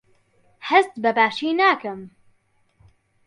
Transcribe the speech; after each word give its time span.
هەست 0.67 0.93
بەباشی 1.03 1.51
ناکەم. 1.59 1.99